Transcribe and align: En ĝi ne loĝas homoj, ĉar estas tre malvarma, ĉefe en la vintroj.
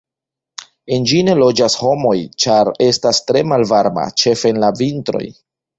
En 0.95 1.05
ĝi 1.11 1.19
ne 1.27 1.35
loĝas 1.41 1.75
homoj, 1.83 2.15
ĉar 2.47 2.73
estas 2.89 3.23
tre 3.29 3.47
malvarma, 3.53 4.11
ĉefe 4.25 4.55
en 4.55 4.65
la 4.67 4.77
vintroj. 4.83 5.27